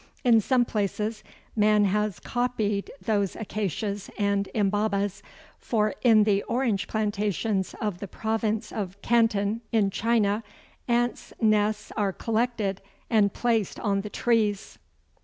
In 0.23 0.41
some 0.41 0.65
places 0.65 1.23
man 1.55 1.85
has 1.85 2.19
copied 2.19 2.89
those 2.99 3.35
Acacias 3.35 4.09
and 4.17 4.49
Imbaubas, 4.55 5.21
for 5.59 5.93
in 6.01 6.23
the 6.23 6.41
orange 6.47 6.87
plantations 6.87 7.75
of 7.79 7.99
the 7.99 8.07
province 8.07 8.71
of 8.71 8.99
Canton, 9.03 9.61
in 9.71 9.91
China, 9.91 10.43
ants' 10.87 11.33
nests 11.39 11.91
are 11.95 12.13
collected 12.13 12.81
and 13.11 13.31
placed 13.31 13.79
on 13.79 14.01
the 14.01 14.09
trees. 14.09 14.79